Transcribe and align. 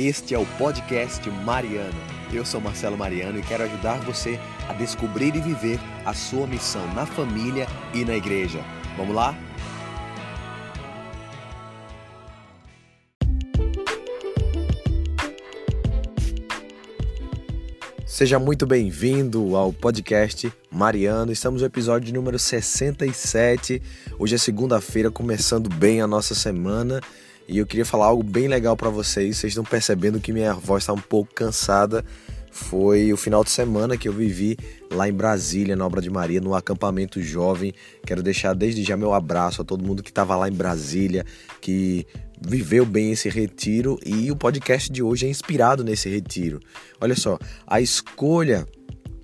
Este 0.00 0.32
é 0.32 0.38
o 0.38 0.46
podcast 0.56 1.28
Mariano. 1.28 1.98
Eu 2.32 2.44
sou 2.44 2.60
Marcelo 2.60 2.96
Mariano 2.96 3.40
e 3.40 3.42
quero 3.42 3.64
ajudar 3.64 3.98
você 4.02 4.38
a 4.68 4.72
descobrir 4.72 5.34
e 5.34 5.40
viver 5.40 5.80
a 6.06 6.14
sua 6.14 6.46
missão 6.46 6.86
na 6.94 7.04
família 7.04 7.66
e 7.92 8.04
na 8.04 8.14
igreja. 8.14 8.60
Vamos 8.96 9.12
lá? 9.12 9.36
Seja 18.06 18.38
muito 18.38 18.68
bem-vindo 18.68 19.56
ao 19.56 19.72
podcast 19.72 20.52
Mariano. 20.70 21.32
Estamos 21.32 21.60
no 21.60 21.66
episódio 21.66 22.14
número 22.14 22.38
67. 22.38 23.82
Hoje 24.16 24.36
é 24.36 24.38
segunda-feira, 24.38 25.10
começando 25.10 25.68
bem 25.68 26.00
a 26.00 26.06
nossa 26.06 26.36
semana. 26.36 27.00
E 27.48 27.56
eu 27.56 27.66
queria 27.66 27.86
falar 27.86 28.06
algo 28.06 28.22
bem 28.22 28.46
legal 28.46 28.76
para 28.76 28.90
vocês. 28.90 29.38
Vocês 29.38 29.52
estão 29.52 29.64
percebendo 29.64 30.20
que 30.20 30.32
minha 30.32 30.52
voz 30.52 30.82
está 30.82 30.92
um 30.92 31.00
pouco 31.00 31.32
cansada. 31.34 32.04
Foi 32.50 33.10
o 33.10 33.16
final 33.16 33.42
de 33.42 33.50
semana 33.50 33.96
que 33.96 34.06
eu 34.06 34.12
vivi 34.12 34.56
lá 34.92 35.08
em 35.08 35.12
Brasília, 35.12 35.74
na 35.74 35.86
Obra 35.86 36.02
de 36.02 36.10
Maria, 36.10 36.42
no 36.42 36.54
acampamento 36.54 37.22
jovem. 37.22 37.72
Quero 38.04 38.22
deixar 38.22 38.54
desde 38.54 38.82
já 38.82 38.98
meu 38.98 39.14
abraço 39.14 39.62
a 39.62 39.64
todo 39.64 39.84
mundo 39.84 40.02
que 40.02 40.10
estava 40.10 40.36
lá 40.36 40.48
em 40.48 40.52
Brasília, 40.52 41.24
que 41.60 42.06
viveu 42.40 42.84
bem 42.84 43.12
esse 43.12 43.30
retiro 43.30 43.98
e 44.04 44.30
o 44.30 44.36
podcast 44.36 44.92
de 44.92 45.02
hoje 45.02 45.26
é 45.26 45.30
inspirado 45.30 45.82
nesse 45.82 46.08
retiro. 46.08 46.60
Olha 47.00 47.16
só, 47.16 47.38
a 47.66 47.80
escolha 47.80 48.66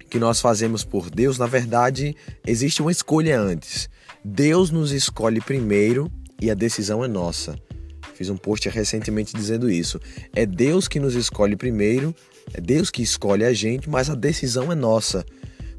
que 0.08 0.18
nós 0.18 0.40
fazemos 0.40 0.84
por 0.84 1.10
Deus, 1.10 1.38
na 1.38 1.46
verdade, 1.46 2.16
existe 2.46 2.80
uma 2.80 2.92
escolha 2.92 3.38
antes. 3.38 3.88
Deus 4.24 4.70
nos 4.70 4.92
escolhe 4.92 5.40
primeiro 5.40 6.10
e 6.40 6.50
a 6.50 6.54
decisão 6.54 7.04
é 7.04 7.08
nossa. 7.08 7.56
Fiz 8.14 8.30
um 8.30 8.36
post 8.36 8.68
recentemente 8.68 9.34
dizendo 9.34 9.70
isso. 9.70 10.00
É 10.34 10.46
Deus 10.46 10.88
que 10.88 11.00
nos 11.00 11.14
escolhe 11.14 11.56
primeiro, 11.56 12.14
é 12.52 12.60
Deus 12.60 12.90
que 12.90 13.02
escolhe 13.02 13.44
a 13.44 13.52
gente, 13.52 13.88
mas 13.88 14.08
a 14.08 14.14
decisão 14.14 14.70
é 14.70 14.74
nossa. 14.74 15.24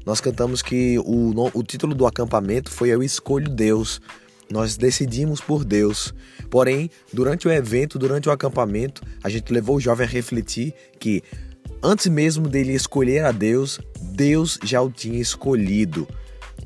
Nós 0.04 0.20
cantamos 0.20 0.62
que 0.62 0.98
o, 1.00 1.34
o 1.52 1.62
título 1.62 1.94
do 1.94 2.06
acampamento 2.06 2.70
foi 2.70 2.90
Eu 2.90 3.02
Escolho 3.02 3.48
Deus. 3.48 4.00
Nós 4.48 4.76
decidimos 4.76 5.40
por 5.40 5.64
Deus. 5.64 6.14
Porém, 6.48 6.88
durante 7.12 7.48
o 7.48 7.50
evento, 7.50 7.98
durante 7.98 8.28
o 8.28 8.32
acampamento, 8.32 9.02
a 9.24 9.28
gente 9.28 9.52
levou 9.52 9.76
o 9.76 9.80
jovem 9.80 10.06
a 10.06 10.08
refletir 10.08 10.72
que 11.00 11.22
antes 11.82 12.06
mesmo 12.06 12.48
dele 12.48 12.72
escolher 12.72 13.24
a 13.24 13.32
Deus, 13.32 13.80
Deus 14.00 14.58
já 14.62 14.80
o 14.80 14.90
tinha 14.90 15.20
escolhido. 15.20 16.06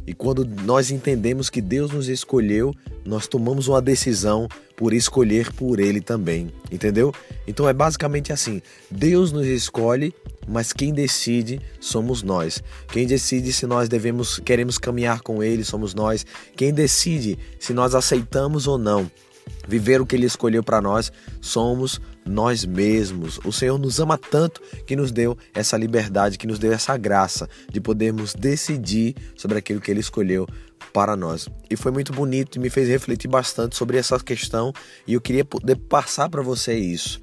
E 0.07 0.13
quando 0.13 0.45
nós 0.45 0.91
entendemos 0.91 1.49
que 1.49 1.61
Deus 1.61 1.93
nos 1.93 2.09
escolheu, 2.09 2.75
nós 3.05 3.27
tomamos 3.27 3.69
uma 3.69 3.81
decisão 3.81 4.49
por 4.81 4.95
escolher 4.95 5.53
por 5.53 5.79
Ele 5.79 6.01
também, 6.01 6.51
entendeu? 6.73 7.15
Então 7.47 7.69
é 7.69 7.73
basicamente 7.75 8.33
assim: 8.33 8.63
Deus 8.91 9.31
nos 9.31 9.47
escolhe, 9.47 10.15
mas 10.49 10.73
quem 10.73 10.95
decide 10.95 11.61
somos 11.79 12.23
nós. 12.23 12.63
Quem 12.89 13.07
decide 13.07 13.53
se 13.53 13.67
nós 13.67 13.91
devemos 13.91 14.39
queremos 14.39 14.79
caminhar 14.79 15.21
com 15.21 15.43
Ele 15.43 15.63
somos 15.65 15.93
nós. 15.93 16.25
Quem 16.57 16.73
decide 16.73 17.39
se 17.59 17.75
nós 17.75 17.95
aceitamos 17.95 18.67
ou 18.67 18.79
não 18.79 19.11
viver 19.69 20.01
o 20.01 20.07
que 20.07 20.17
Ele 20.17 20.25
escolheu 20.25 20.63
para 20.63 20.81
nós 20.81 21.13
somos 21.43 22.01
nós 22.31 22.65
mesmos. 22.65 23.39
O 23.45 23.53
Senhor 23.53 23.79
nos 23.79 24.01
ama 24.01 24.17
tanto 24.17 24.63
que 24.87 24.97
nos 24.97 25.11
deu 25.11 25.37
essa 25.53 25.77
liberdade, 25.77 26.39
que 26.39 26.47
nos 26.47 26.59
deu 26.59 26.73
essa 26.73 26.97
graça 26.97 27.49
de 27.71 27.81
podermos 27.81 28.35
decidir 28.35 29.15
sobre 29.37 29.59
aquilo 29.59 29.81
que 29.81 29.91
Ele 29.91 30.01
escolheu 30.01 30.47
para 30.93 31.17
nós. 31.17 31.49
E 31.69 31.77
foi 31.77 31.93
muito 31.93 32.13
bonito 32.13 32.57
e 32.57 32.59
me 32.59 32.71
fez 32.71 32.89
refletir 32.89 33.29
bastante 33.29 33.77
sobre 33.77 33.99
essa 33.99 34.19
questão 34.19 34.73
e 35.07 35.15
eu 35.15 35.21
queria 35.21 35.45
poder 35.45 35.77
passar 35.77 36.29
para 36.29 36.43
você 36.43 36.75
isso. 36.75 37.21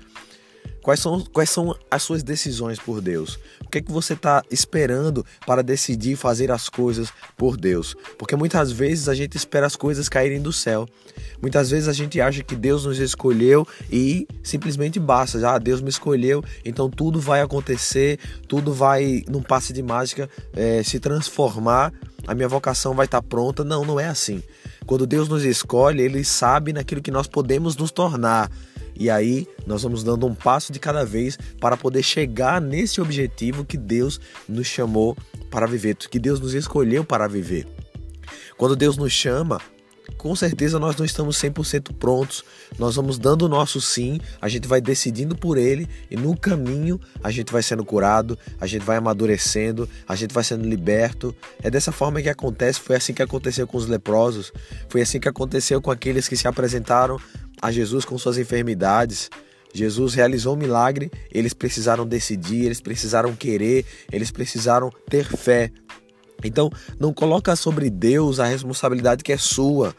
Quais 0.88 1.02
são, 1.02 1.20
quais 1.20 1.50
são 1.50 1.76
as 1.92 2.02
suas 2.02 2.24
decisões 2.24 2.80
por 2.80 3.02
Deus? 3.02 3.38
O 3.60 3.68
que 3.70 3.80
é 3.80 3.82
que 3.82 3.92
você 3.92 4.14
está 4.14 4.42
esperando 4.50 5.26
para 5.46 5.62
decidir 5.62 6.16
fazer 6.16 6.50
as 6.50 6.70
coisas 6.70 7.12
por 7.36 7.58
Deus? 7.58 7.94
Porque 8.18 8.38
muitas 8.38 8.72
vezes 8.72 9.10
a 9.10 9.14
gente 9.14 9.36
espera 9.36 9.68
as 9.68 9.76
coisas 9.76 10.08
caírem 10.08 10.42
do 10.42 10.54
céu. 10.54 10.88
Muitas 11.42 11.70
vezes 11.70 11.90
a 11.90 11.92
gente 11.92 12.22
acha 12.22 12.42
que 12.42 12.56
Deus 12.56 12.86
nos 12.86 13.00
escolheu 13.00 13.68
e 13.92 14.26
simplesmente 14.42 14.98
basta. 14.98 15.46
Ah, 15.46 15.60
Deus 15.60 15.82
me 15.82 15.90
escolheu, 15.90 16.42
então 16.64 16.90
tudo 16.90 17.20
vai 17.20 17.42
acontecer, 17.42 18.18
tudo 18.48 18.72
vai, 18.72 19.26
num 19.28 19.42
passe 19.42 19.74
de 19.74 19.84
mágica, 19.84 20.30
é, 20.54 20.82
se 20.84 21.02
transformar. 21.02 21.92
A 22.26 22.34
minha 22.34 22.48
vocação 22.48 22.94
vai 22.94 23.08
estar 23.08 23.22
tá 23.22 23.28
pronta. 23.28 23.62
Não, 23.62 23.84
não 23.84 24.00
é 24.00 24.08
assim. 24.08 24.42
Quando 24.86 25.06
Deus 25.06 25.28
nos 25.28 25.44
escolhe, 25.44 26.02
Ele 26.02 26.24
sabe 26.24 26.72
naquilo 26.72 27.02
que 27.02 27.12
nós 27.12 27.28
podemos 27.28 27.76
nos 27.76 27.92
tornar. 27.92 28.50
E 29.00 29.10
aí 29.10 29.48
nós 29.66 29.84
vamos 29.84 30.04
dando 30.04 30.26
um 30.26 30.34
passo 30.34 30.72
de 30.72 30.80
cada 30.80 31.06
vez 31.06 31.38
para 31.60 31.78
poder 31.78 32.04
chegar 32.04 32.60
nesse 32.62 33.00
objetivo 33.00 33.66
que 33.66 33.78
Deus 33.78 34.20
nos 34.48 34.68
chamou 34.68 35.16
para 35.50 35.68
viver, 35.68 35.96
que 35.96 36.20
Deus 36.20 36.40
nos 36.40 36.54
escolheu 36.54 37.04
para 37.04 37.28
viver. 37.28 37.68
Quando 38.58 38.76
Deus 38.76 38.98
nos 38.98 39.14
chama, 39.14 39.62
com 40.18 40.36
certeza 40.36 40.80
nós 40.80 40.96
não 40.96 41.06
estamos 41.06 41.38
100% 41.38 41.94
prontos. 41.94 42.44
Nós 42.78 42.96
vamos 42.96 43.20
dando 43.20 43.44
o 43.44 43.48
nosso 43.48 43.80
sim, 43.80 44.20
a 44.42 44.50
gente 44.50 44.68
vai 44.68 44.82
decidindo 44.82 45.36
por 45.36 45.58
ele 45.58 45.88
e 46.10 46.16
no 46.16 46.36
caminho 46.36 47.00
a 47.24 47.30
gente 47.30 47.52
vai 47.52 47.62
sendo 47.62 47.86
curado, 47.86 48.38
a 48.60 48.66
gente 48.66 48.84
vai 48.84 48.98
amadurecendo, 48.98 49.88
a 50.08 50.16
gente 50.16 50.34
vai 50.34 50.44
sendo 50.44 50.68
liberto. 50.68 51.36
É 51.62 51.70
dessa 51.70 51.92
forma 51.92 52.22
que 52.22 52.30
acontece, 52.30 52.80
foi 52.80 52.96
assim 52.96 53.14
que 53.14 53.22
aconteceu 53.22 53.68
com 53.68 53.78
os 53.78 53.88
leprosos, 53.88 54.52
foi 54.90 55.02
assim 55.02 55.20
que 55.20 55.30
aconteceu 55.30 55.82
com 55.82 55.92
aqueles 55.92 56.28
que 56.28 56.36
se 56.36 56.48
apresentaram 56.48 57.20
a 57.62 57.72
Jesus 57.72 58.06
com 58.06 58.18
suas 58.18 58.38
enfermidades. 58.38 59.30
Jesus 59.74 60.14
realizou 60.14 60.56
um 60.56 60.58
milagre, 60.58 61.12
eles 61.32 61.54
precisaram 61.54 62.08
decidir, 62.08 62.66
eles 62.66 62.82
precisaram 62.82 63.36
querer, 63.36 63.86
eles 64.12 64.32
precisaram 64.32 64.90
ter 65.10 65.26
fé. 65.26 65.72
Então, 66.44 66.70
não 67.00 67.14
coloca 67.14 67.56
sobre 67.56 67.90
Deus 67.90 68.40
a 68.40 68.46
responsabilidade 68.46 69.24
que 69.24 69.34
é 69.34 69.38
sua. 69.38 69.96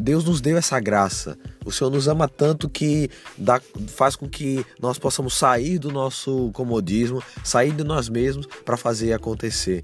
Deus 0.00 0.24
nos 0.24 0.40
deu 0.40 0.56
essa 0.56 0.80
graça. 0.80 1.36
O 1.64 1.70
Senhor 1.70 1.90
nos 1.90 2.08
ama 2.08 2.26
tanto 2.26 2.68
que 2.68 3.10
dá, 3.36 3.60
faz 3.88 4.16
com 4.16 4.28
que 4.28 4.64
nós 4.80 4.98
possamos 4.98 5.34
sair 5.34 5.78
do 5.78 5.92
nosso 5.92 6.50
comodismo, 6.52 7.22
sair 7.42 7.72
de 7.72 7.84
nós 7.84 8.08
mesmos 8.08 8.46
para 8.64 8.76
fazer 8.76 9.12
acontecer. 9.12 9.82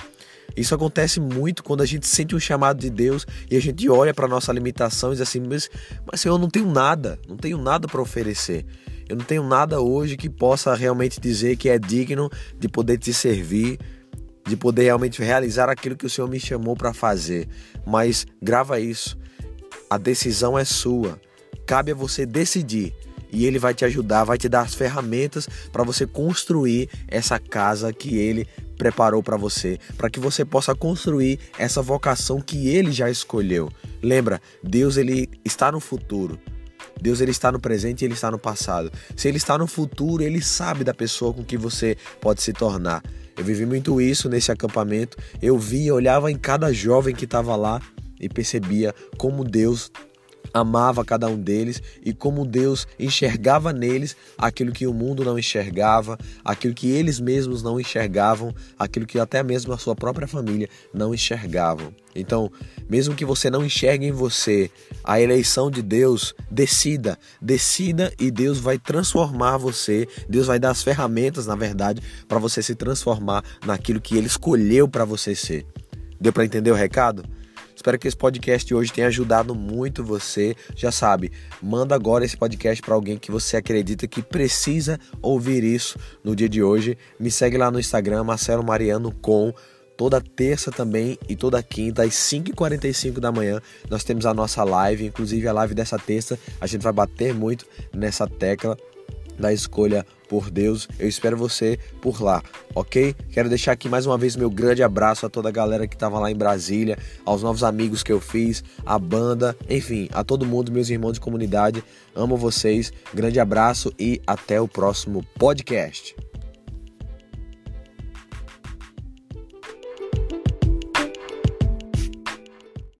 Isso 0.57 0.75
acontece 0.75 1.21
muito 1.21 1.63
quando 1.63 1.83
a 1.83 1.87
gente 1.87 2.07
sente 2.07 2.35
um 2.35 2.41
chamado 2.41 2.79
de 2.79 2.91
Deus 2.91 3.27
e 3.51 3.57
a 3.57 3.61
gente 3.61 3.89
olha 3.89 4.13
para 4.13 4.29
nossa 4.29 4.53
limitação 4.53 5.11
e 5.11 5.13
diz 5.13 5.21
assim: 5.21 5.41
mas, 5.41 5.71
mas 6.11 6.21
Senhor, 6.21 6.35
eu 6.35 6.39
não 6.39 6.49
tenho 6.49 6.71
nada, 6.71 7.19
não 7.29 7.37
tenho 7.37 7.59
nada 7.59 7.87
para 7.87 8.01
oferecer. 8.01 8.65
Eu 9.09 9.17
não 9.17 9.25
tenho 9.25 9.43
nada 9.43 9.81
hoje 9.81 10.17
que 10.17 10.29
possa 10.29 10.73
realmente 10.75 11.21
dizer 11.21 11.57
que 11.57 11.69
é 11.69 11.79
digno 11.79 12.31
de 12.59 12.69
poder 12.69 12.97
te 12.97 13.13
servir, 13.13 13.79
de 14.47 14.57
poder 14.57 14.85
realmente 14.85 15.21
realizar 15.21 15.69
aquilo 15.69 15.97
que 15.97 16.07
o 16.07 16.11
Senhor 16.11 16.29
me 16.29 16.39
chamou 16.39 16.77
para 16.77 16.95
fazer. 16.95 17.49
Mas 17.85 18.25
grava 18.41 18.79
isso. 18.79 19.19
A 19.89 19.99
decisão 19.99 20.57
é 20.57 20.65
sua. 20.65 21.21
Cabe 21.67 21.91
a 21.91 21.95
você 21.95 22.25
decidir 22.25 22.95
e 23.33 23.47
ele 23.47 23.59
vai 23.59 23.75
te 23.75 23.85
ajudar, 23.85 24.25
vai 24.25 24.39
te 24.39 24.49
dar 24.49 24.63
as 24.63 24.75
ferramentas 24.75 25.49
para 25.73 25.85
você 25.85 26.07
construir 26.07 26.89
essa 27.09 27.39
casa 27.39 27.93
que 27.93 28.17
ele 28.17 28.47
preparou 28.81 29.23
para 29.23 29.37
você, 29.37 29.79
para 29.99 30.09
que 30.09 30.19
você 30.19 30.43
possa 30.43 30.75
construir 30.75 31.39
essa 31.59 31.83
vocação 31.83 32.41
que 32.41 32.69
ele 32.69 32.91
já 32.93 33.11
escolheu. 33.11 33.69
Lembra, 34.03 34.41
Deus 34.65 34.97
ele 34.97 35.29
está 35.45 35.71
no 35.71 35.81
futuro. 35.81 36.39
Deus 36.99 37.21
ele 37.21 37.31
está 37.31 37.53
no 37.53 37.61
presente 37.61 38.01
e 38.01 38.05
ele 38.07 38.15
está 38.15 38.31
no 38.31 38.39
passado. 38.39 38.91
Se 39.15 39.29
ele 39.29 39.37
está 39.37 39.59
no 39.59 39.67
futuro, 39.67 40.23
ele 40.23 40.41
sabe 40.41 40.83
da 40.83 40.95
pessoa 40.95 41.35
com 41.35 41.45
que 41.45 41.59
você 41.59 41.95
pode 42.23 42.41
se 42.41 42.55
tornar. 42.55 43.03
Eu 43.37 43.45
vivi 43.45 43.67
muito 43.67 44.01
isso 44.01 44.31
nesse 44.31 44.51
acampamento. 44.51 45.19
Eu 45.43 45.59
via, 45.59 45.95
olhava 45.95 46.33
em 46.33 46.39
cada 46.39 46.73
jovem 46.73 47.15
que 47.15 47.27
estava 47.27 47.55
lá 47.57 47.83
e 48.19 48.31
percebia 48.31 48.95
como 49.19 49.45
Deus 49.45 49.93
amava 50.53 51.05
cada 51.05 51.27
um 51.29 51.37
deles 51.37 51.83
e 52.05 52.13
como 52.13 52.45
Deus 52.45 52.87
enxergava 52.99 53.73
neles 53.73 54.17
aquilo 54.37 54.73
que 54.73 54.87
o 54.87 54.95
mundo 54.95 55.25
não 55.25 55.39
enxergava, 55.39 56.19
aquilo 56.45 56.75
que 56.75 56.91
eles 56.91 57.21
mesmos 57.21 57.63
não 57.63 57.81
enxergavam, 57.81 58.55
aquilo 58.79 59.07
que 59.07 59.19
até 59.19 59.43
mesmo 59.43 59.73
a 59.73 59.79
sua 59.79 59.95
própria 59.95 60.27
família 60.27 60.69
não 60.93 61.15
enxergavam. 61.15 61.95
Então, 62.15 62.51
mesmo 62.89 63.15
que 63.15 63.25
você 63.25 63.49
não 63.49 63.65
enxergue 63.65 64.07
em 64.07 64.13
você 64.13 64.71
a 65.05 65.21
eleição 65.21 65.71
de 65.71 65.81
Deus, 65.81 66.35
decida, 66.51 67.19
decida 67.41 68.13
e 68.19 68.31
Deus 68.31 68.59
vai 68.59 68.79
transformar 68.79 69.57
você, 69.59 70.09
Deus 70.29 70.47
vai 70.47 70.59
dar 70.59 70.71
as 70.71 70.83
ferramentas, 70.83 71.47
na 71.47 71.55
verdade, 71.55 72.03
para 72.27 72.39
você 72.39 72.63
se 72.63 72.75
transformar 72.75 73.45
naquilo 73.65 74.01
que 74.01 74.17
ele 74.17 74.27
escolheu 74.27 74.89
para 74.89 75.05
você 75.05 75.35
ser. 75.35 75.65
Deu 76.21 76.33
para 76.33 76.45
entender 76.45 76.71
o 76.71 76.75
recado? 76.75 77.25
Espero 77.81 77.99
que 77.99 78.07
esse 78.07 78.17
podcast 78.17 78.69
de 78.69 78.75
hoje 78.75 78.93
tenha 78.93 79.07
ajudado 79.07 79.55
muito 79.55 80.05
você. 80.05 80.55
Já 80.77 80.93
sabe, 80.93 81.33
manda 81.63 81.95
agora 81.95 82.27
esse 82.27 82.37
podcast 82.37 82.83
para 82.83 82.95
alguém 82.95 83.17
que 83.17 83.31
você 83.31 83.57
acredita 83.57 84.07
que 84.07 84.21
precisa 84.21 85.01
ouvir 85.23 85.65
isso 85.65 85.99
no 86.23 86.37
dia 86.37 86.47
de 86.47 86.63
hoje. 86.63 86.99
Me 87.19 87.31
segue 87.31 87.57
lá 87.57 87.71
no 87.71 87.81
Instagram, 87.81 88.23
Marcelo 88.23 88.63
Mariano 88.63 89.11
com 89.23 89.55
toda 89.97 90.21
terça 90.21 90.71
também 90.71 91.19
e 91.27 91.35
toda 91.35 91.63
quinta 91.63 92.03
às 92.03 92.13
5h45 92.13 93.19
da 93.19 93.33
manhã 93.33 93.63
nós 93.89 94.05
temos 94.05 94.27
a 94.27 94.35
nossa 94.35 94.63
live, 94.63 95.07
inclusive 95.07 95.49
a 95.49 95.53
live 95.55 95.75
dessa 95.75 95.99
terça 95.99 96.39
a 96.61 96.67
gente 96.67 96.83
vai 96.83 96.93
bater 96.93 97.35
muito 97.35 97.65
nessa 97.95 98.27
tecla 98.27 98.77
da 99.41 99.53
escolha 99.53 100.07
por 100.29 100.51
Deus. 100.51 100.89
Eu 100.99 101.09
espero 101.09 101.37
você 101.37 101.79
por 102.01 102.23
lá, 102.23 102.43
ok? 102.75 103.15
Quero 103.33 103.49
deixar 103.49 103.73
aqui 103.73 103.89
mais 103.89 104.07
uma 104.07 104.17
vez 104.17 104.37
meu 104.37 104.49
grande 104.49 104.83
abraço 104.83 105.27
a 105.27 105.29
toda 105.29 105.49
a 105.49 105.53
galera 105.53 105.89
que 105.89 105.97
estava 105.97 106.21
lá 106.21 106.31
em 106.31 106.37
Brasília, 106.37 106.97
aos 107.25 107.43
novos 107.43 107.65
amigos 107.65 108.03
que 108.03 108.13
eu 108.13 108.21
fiz, 108.21 108.63
a 108.87 108.99
banda, 108.99 109.57
enfim, 109.69 110.09
a 110.13 110.23
todo 110.23 110.47
mundo, 110.47 110.71
meus 110.71 110.89
irmãos 110.89 111.15
de 111.15 111.21
comunidade. 111.21 111.83
Amo 112.15 112.37
vocês, 112.37 112.93
grande 113.13 113.41
abraço 113.41 113.93
e 113.99 114.23
até 114.27 114.61
o 114.61 114.69
próximo 114.69 115.25
podcast. 115.37 116.15